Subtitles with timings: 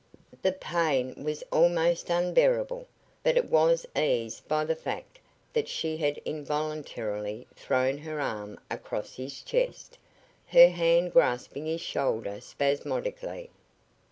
[0.41, 2.87] The pain was almost unbearable,
[3.21, 5.19] but it was eased by the fact
[5.53, 9.99] that she had involuntarily thrown her arm across his chest,
[10.47, 13.51] her hand grasping his shoulder spasmodically.